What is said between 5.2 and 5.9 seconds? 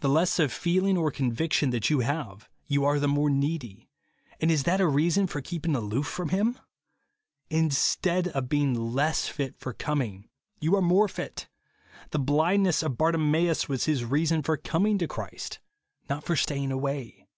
for keeping